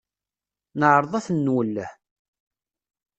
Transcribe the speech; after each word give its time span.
Neɛreḍ 0.79 1.13
ad 1.15 1.23
ten-nwelleh. 1.25 1.91